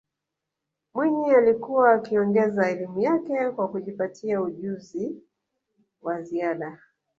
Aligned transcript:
mwinyi 0.93 1.31
alikuwa 1.35 1.91
akiongeza 1.93 2.71
elimu 2.71 2.99
yake 3.01 3.49
kwa 3.51 3.67
kujipatia 3.67 4.41
ujunzi 4.41 5.15
wa 6.01 6.21
ziada 6.21 6.79